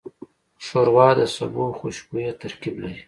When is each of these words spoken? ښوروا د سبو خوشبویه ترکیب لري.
ښوروا 0.65 1.09
د 1.19 1.21
سبو 1.35 1.65
خوشبویه 1.79 2.31
ترکیب 2.41 2.75
لري. 2.83 2.99